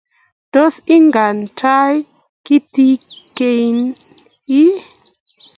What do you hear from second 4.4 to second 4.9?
ii?